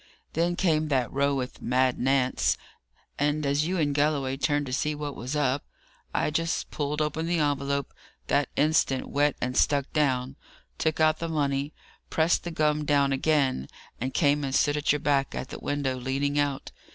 [0.33, 2.57] Then came that row with Mad Nance;
[3.19, 5.63] and as you and Galloway turned to see what was up,
[6.11, 7.93] I just pulled open the envelope,
[8.25, 10.37] that instant wet and stuck down,
[10.79, 11.71] took out the money,
[12.09, 13.67] pressed the gum down again,
[13.99, 16.71] and came and stood at your back, at the window, leaning out.